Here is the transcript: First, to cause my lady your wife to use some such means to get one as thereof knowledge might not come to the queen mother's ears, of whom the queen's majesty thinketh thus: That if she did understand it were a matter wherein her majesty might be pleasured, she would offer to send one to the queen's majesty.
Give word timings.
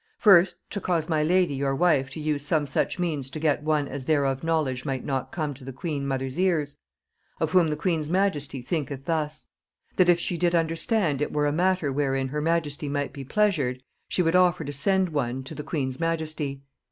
First, 0.17 0.55
to 0.71 0.81
cause 0.81 1.07
my 1.07 1.21
lady 1.21 1.53
your 1.53 1.75
wife 1.75 2.09
to 2.09 2.19
use 2.19 2.43
some 2.43 2.65
such 2.65 2.97
means 2.97 3.29
to 3.29 3.39
get 3.39 3.61
one 3.61 3.87
as 3.87 4.05
thereof 4.05 4.43
knowledge 4.43 4.83
might 4.83 5.05
not 5.05 5.31
come 5.31 5.53
to 5.53 5.63
the 5.63 5.71
queen 5.71 6.07
mother's 6.07 6.39
ears, 6.39 6.79
of 7.39 7.51
whom 7.51 7.67
the 7.67 7.75
queen's 7.75 8.09
majesty 8.09 8.63
thinketh 8.63 9.05
thus: 9.05 9.45
That 9.97 10.09
if 10.09 10.19
she 10.19 10.39
did 10.39 10.55
understand 10.55 11.21
it 11.21 11.31
were 11.31 11.45
a 11.45 11.51
matter 11.53 11.93
wherein 11.93 12.29
her 12.29 12.41
majesty 12.41 12.89
might 12.89 13.13
be 13.13 13.23
pleasured, 13.23 13.83
she 14.07 14.23
would 14.23 14.35
offer 14.35 14.63
to 14.63 14.73
send 14.73 15.09
one 15.09 15.43
to 15.43 15.53
the 15.53 15.61
queen's 15.61 15.99
majesty. 15.99 16.63